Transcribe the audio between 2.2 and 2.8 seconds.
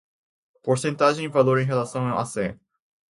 cem.